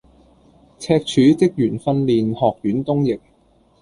[0.79, 3.21] 赤柱職員訓練學院東翼